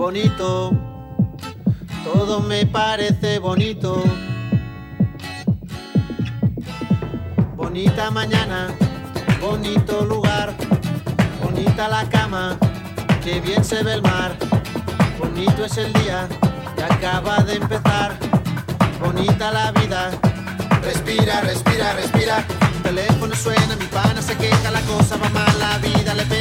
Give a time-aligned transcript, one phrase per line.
[0.00, 0.72] bonito,
[2.02, 4.02] todo me parece bonito.
[7.54, 8.68] Bonita mañana,
[9.42, 10.54] bonito lugar,
[11.42, 12.56] bonita la cama,
[13.22, 14.34] que bien se ve el mar.
[15.18, 16.26] Bonito es el día
[16.76, 18.16] que acaba de empezar,
[19.04, 20.12] bonita la vida.
[20.82, 22.44] Respira, respira, respira.
[22.76, 26.39] El teléfono suena, mi pana se queja, la cosa va mal, la vida le pega